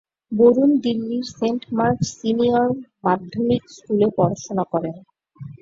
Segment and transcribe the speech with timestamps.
[0.31, 2.69] বরুণ দিল্লীর Saint Mark's senior
[3.03, 4.95] মাধ্যমিক স্কুলে পড়াশুনা করেন।